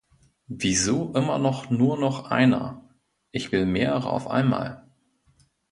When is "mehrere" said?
3.67-4.09